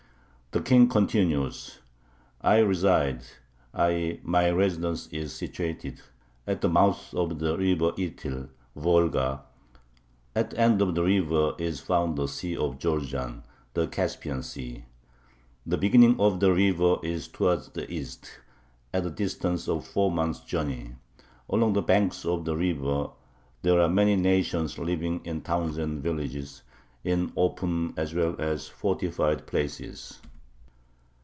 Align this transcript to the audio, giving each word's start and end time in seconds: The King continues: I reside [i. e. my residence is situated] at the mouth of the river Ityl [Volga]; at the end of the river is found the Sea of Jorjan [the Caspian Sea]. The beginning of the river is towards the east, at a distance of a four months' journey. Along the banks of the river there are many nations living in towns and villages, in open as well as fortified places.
The 0.53 0.59
King 0.59 0.89
continues: 0.89 1.79
I 2.41 2.57
reside 2.57 3.21
[i. 3.73 3.91
e. 3.93 4.19
my 4.21 4.49
residence 4.51 5.07
is 5.07 5.33
situated] 5.33 6.01
at 6.45 6.59
the 6.59 6.67
mouth 6.67 7.13
of 7.13 7.39
the 7.39 7.57
river 7.57 7.93
Ityl 7.93 8.49
[Volga]; 8.75 9.43
at 10.35 10.49
the 10.49 10.57
end 10.59 10.81
of 10.81 10.93
the 10.93 11.03
river 11.03 11.53
is 11.57 11.79
found 11.79 12.17
the 12.17 12.27
Sea 12.27 12.57
of 12.57 12.79
Jorjan 12.79 13.43
[the 13.75 13.87
Caspian 13.87 14.43
Sea]. 14.43 14.83
The 15.65 15.77
beginning 15.77 16.19
of 16.19 16.41
the 16.41 16.51
river 16.51 16.97
is 17.01 17.29
towards 17.29 17.69
the 17.69 17.89
east, 17.89 18.41
at 18.93 19.05
a 19.05 19.09
distance 19.09 19.69
of 19.69 19.77
a 19.77 19.81
four 19.83 20.11
months' 20.11 20.41
journey. 20.41 20.95
Along 21.49 21.71
the 21.71 21.81
banks 21.81 22.25
of 22.25 22.43
the 22.43 22.57
river 22.57 23.11
there 23.61 23.79
are 23.79 23.87
many 23.87 24.17
nations 24.17 24.77
living 24.77 25.21
in 25.23 25.43
towns 25.43 25.77
and 25.77 26.03
villages, 26.03 26.61
in 27.05 27.31
open 27.37 27.93
as 27.95 28.13
well 28.13 28.35
as 28.37 28.67
fortified 28.67 29.47
places. 29.47 30.19